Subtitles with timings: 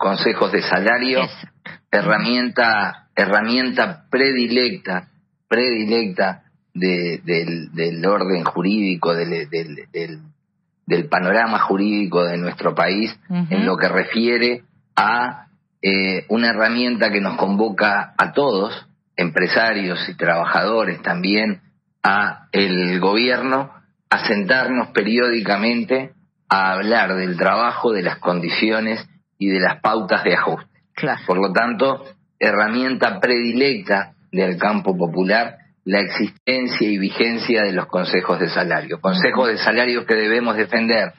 [0.00, 1.20] consejos de salario,
[1.90, 5.08] herramienta, herramienta predilecta,
[5.46, 10.20] predilecta de, del, del, orden jurídico, del, del,
[10.86, 14.62] del, panorama jurídico de nuestro país, en lo que refiere
[14.96, 15.48] a
[15.82, 18.86] eh, una herramienta que nos convoca a todos,
[19.16, 21.60] empresarios y trabajadores también,
[22.02, 23.70] a el gobierno,
[24.08, 26.12] a sentarnos periódicamente
[26.48, 29.06] a hablar del trabajo, de las condiciones
[29.40, 30.70] y de las pautas de ajuste.
[31.26, 32.04] Por lo tanto,
[32.38, 39.00] herramienta predilecta del campo popular la existencia y vigencia de los consejos de salario.
[39.00, 41.14] Consejos de salario que debemos defender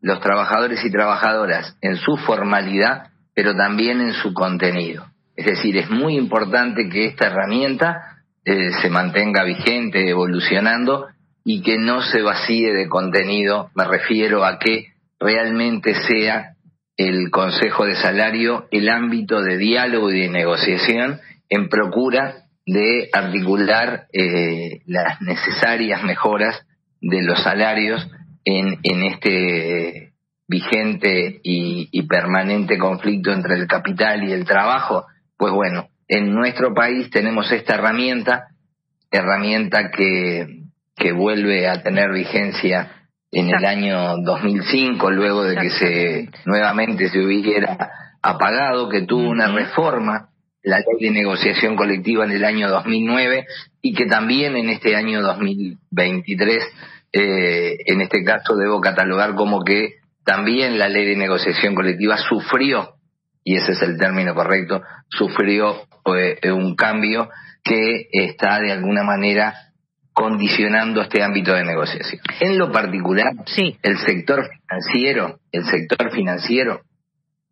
[0.00, 5.06] los trabajadores y trabajadoras en su formalidad, pero también en su contenido.
[5.36, 11.08] Es decir, es muy importante que esta herramienta eh, se mantenga vigente, evolucionando
[11.44, 13.70] y que no se vacíe de contenido.
[13.74, 14.86] Me refiero a que
[15.20, 16.55] realmente sea
[16.96, 24.06] el Consejo de Salario el ámbito de diálogo y de negociación en procura de articular
[24.12, 26.66] eh, las necesarias mejoras
[27.00, 28.06] de los salarios
[28.44, 30.12] en, en este
[30.48, 35.04] vigente y, y, permanente conflicto entre el capital y el trabajo,
[35.36, 38.48] pues bueno, en nuestro país tenemos esta herramienta,
[39.10, 40.62] herramienta que,
[40.96, 43.05] que vuelve a tener vigencia
[43.36, 47.90] en el año 2005, luego de que se nuevamente se hubiera
[48.22, 50.30] apagado, que tuvo una reforma
[50.62, 53.44] la ley de negociación colectiva en el año 2009
[53.82, 56.62] y que también en este año 2023,
[57.12, 62.94] eh, en este caso debo catalogar como que también la ley de negociación colectiva sufrió,
[63.44, 65.82] y ese es el término correcto, sufrió
[66.16, 67.28] eh, un cambio
[67.62, 69.65] que está de alguna manera
[70.16, 72.22] condicionando este ámbito de negociación.
[72.40, 73.76] En lo particular, sí.
[73.82, 76.80] el sector financiero, el sector financiero,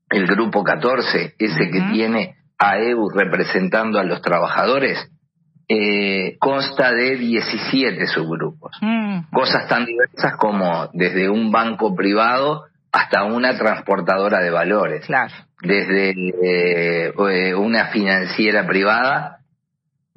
[0.09, 5.11] el grupo 14, ese que tiene a EU representando a los trabajadores,
[5.69, 8.73] eh, consta de 17 subgrupos.
[8.81, 9.31] Mm.
[9.31, 15.07] Cosas tan diversas como desde un banco privado hasta una transportadora de valores.
[15.61, 19.41] Desde eh, una financiera privada,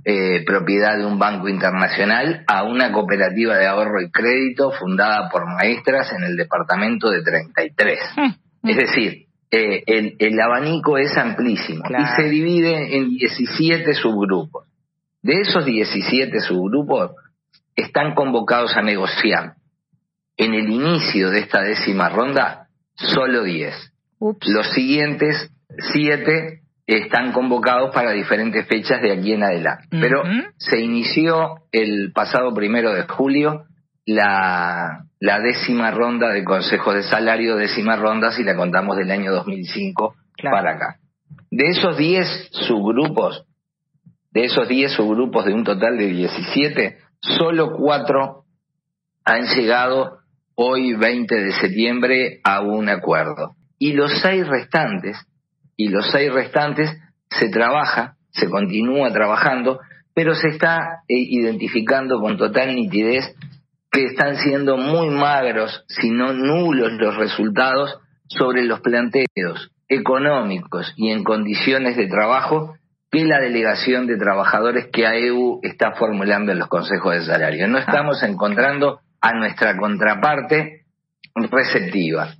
[0.09, 5.45] eh, propiedad de un banco internacional, a una cooperativa de ahorro y crédito fundada por
[5.45, 7.99] maestras en el departamento de 33.
[8.15, 8.69] Mm.
[8.69, 14.65] Es decir, eh, el, el, abanico es amplísimo y se divide en 17 subgrupos.
[15.21, 17.11] De esos 17 subgrupos
[17.75, 19.55] están convocados a negociar
[20.37, 23.75] en el inicio de esta décima ronda solo 10.
[24.21, 25.51] Los siguientes
[25.91, 29.87] 7 están convocados para diferentes fechas de aquí en adelante.
[29.91, 30.23] Pero
[30.57, 33.65] se inició el pasado primero de julio
[34.05, 39.33] la, la décima ronda de consejos de salario, décima ronda si la contamos del año
[39.33, 40.95] 2005 para acá.
[41.51, 43.45] De esos 10 subgrupos,
[44.31, 48.43] de esos 10 subgrupos de un total de 17, solo 4
[49.25, 50.19] han llegado
[50.55, 53.55] hoy 20 de septiembre a un acuerdo.
[53.77, 55.17] Y los seis restantes,
[55.77, 56.89] y los seis restantes
[57.29, 59.79] se trabaja, se continúa trabajando,
[60.13, 63.23] pero se está eh, identificando con total nitidez
[63.91, 71.11] que están siendo muy magros, si no nulos los resultados sobre los planteos económicos y
[71.11, 72.75] en condiciones de trabajo
[73.09, 77.67] que la delegación de trabajadores que AEU está formulando en los consejos de salario.
[77.67, 80.81] No estamos encontrando a nuestra contraparte
[81.35, 82.33] receptiva.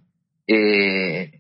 [0.46, 1.32] Eh,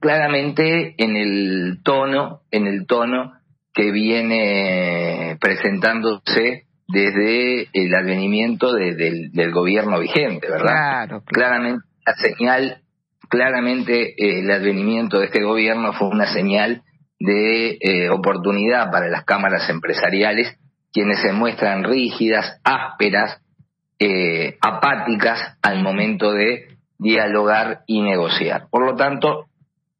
[0.00, 3.32] claramente en el tono, en el tono
[3.72, 10.72] que viene presentándose desde el advenimiento del, gobierno vigente, ¿verdad?
[10.72, 12.82] Claro, Claramente la señal,
[13.28, 16.82] claramente eh, el advenimiento de este gobierno fue una señal
[17.18, 20.56] de eh, oportunidad para las cámaras empresariales,
[20.92, 23.42] quienes se muestran rígidas, ásperas,
[23.98, 28.68] eh, apáticas al momento de dialogar y negociar.
[28.70, 29.46] Por lo tanto,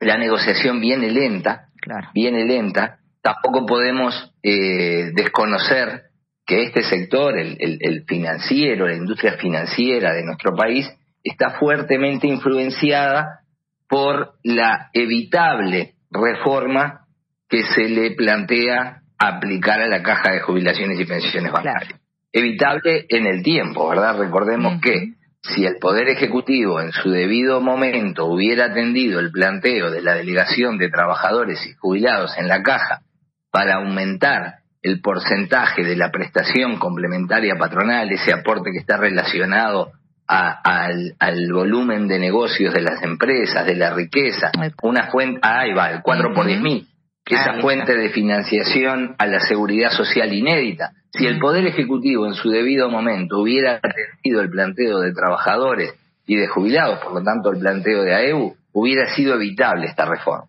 [0.01, 1.69] la negociación viene lenta,
[2.15, 2.99] viene lenta.
[3.23, 6.03] Tampoco podemos desconocer
[6.47, 10.89] que este sector, el, el, financiero, la industria financiera de nuestro país,
[11.25, 13.41] está fuertemente influenciada
[13.89, 17.07] por la evitable reforma
[17.49, 22.01] que se le plantea aplicar a la caja de jubilaciones y pensiones bancarias.
[22.33, 24.19] Evitable en el tiempo, ¿verdad?
[24.19, 25.15] Recordemos que
[25.55, 30.79] si el Poder Ejecutivo en su debido momento hubiera atendido el planteo de la delegación
[30.79, 33.03] de trabajadores y jubilados en la caja
[33.51, 39.93] para aumentar el porcentaje de la prestación complementaria patronal, ese aporte que está relacionado
[40.29, 44.51] al, al, volumen de negocios de las empresas, de la riqueza.
[44.83, 46.87] Una fuente, ah, ahí va, el 4 por 10 mil,
[47.25, 50.93] que esa fuente de financiación a la seguridad social inédita.
[51.17, 55.95] Si el Poder Ejecutivo en su debido momento hubiera atendido el planteo de trabajadores
[56.27, 60.47] y de jubilados, por lo tanto el planteo de AEU, hubiera sido evitable esta reforma,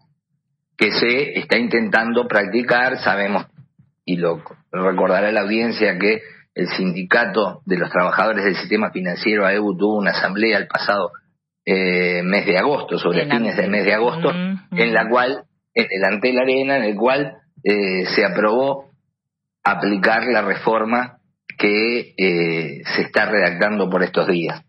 [0.78, 3.46] que se está intentando practicar, sabemos,
[4.04, 4.42] y lo
[4.72, 6.22] recordará la audiencia, que
[6.54, 11.12] el sindicato de los trabajadores del sistema financiero AEU tuvo una asamblea el pasado
[11.66, 15.44] eh, mes de agosto, sobre fines del mes de agosto, en la cual,
[15.74, 18.87] delante de la arena, en el cual eh, se aprobó
[19.72, 21.18] aplicar la reforma
[21.58, 24.64] que eh, se está redactando por estos días.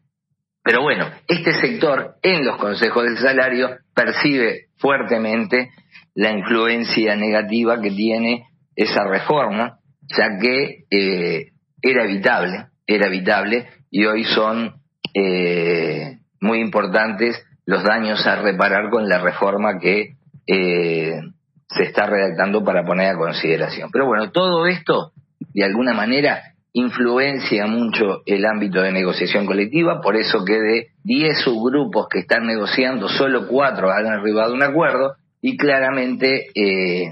[0.63, 5.71] Pero bueno, este sector en los consejos del salario percibe fuertemente
[6.15, 9.79] la influencia negativa que tiene esa reforma,
[10.17, 14.75] ya que eh, era evitable, era evitable y hoy son
[15.15, 20.15] eh, muy importantes los daños a reparar con la reforma que
[21.69, 23.91] se está redactando para poner a consideración.
[23.93, 25.13] Pero bueno, todo esto,
[25.55, 26.43] de alguna manera,
[26.73, 32.47] influencia mucho el ámbito de negociación colectiva, por eso que de 10 subgrupos que están
[32.47, 37.11] negociando, solo 4 han arribado a un acuerdo y claramente eh,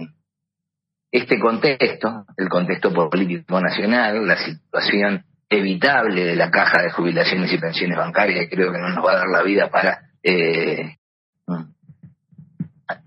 [1.11, 7.59] este contexto, el contexto político nacional, la situación evitable de la caja de jubilaciones y
[7.59, 10.97] pensiones bancarias, creo que no nos va a dar la vida para eh,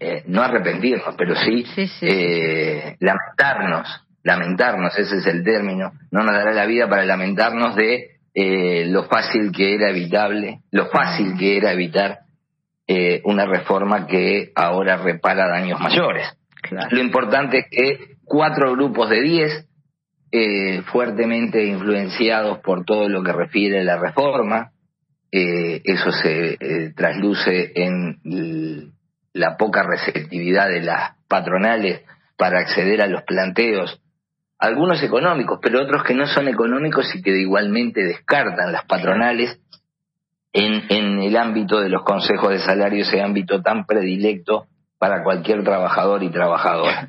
[0.01, 1.65] eh, no arrepentirnos, pero sí,
[2.03, 8.11] eh, lamentarnos, lamentarnos, ese es el término, no nos dará la vida para lamentarnos de
[8.33, 12.19] eh, lo fácil que era evitable, lo fácil que era evitar
[13.23, 16.25] una reforma que ahora repara daños mayores.
[16.89, 19.67] Lo importante es que cuatro grupos de diez,
[20.91, 24.71] fuertemente influenciados por todo lo que refiere a la reforma,
[25.29, 28.17] eso se trasluce en
[29.33, 32.01] la poca receptividad de las patronales
[32.37, 34.01] para acceder a los planteos,
[34.57, 39.59] algunos económicos, pero otros que no son económicos y que igualmente descartan las patronales
[40.51, 44.65] en, en el ámbito de los consejos de salario, ese ámbito tan predilecto
[44.97, 47.07] para cualquier trabajador y trabajadora.